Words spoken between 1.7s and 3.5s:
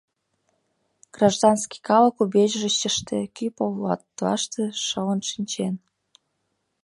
калык убежищыште, кӱ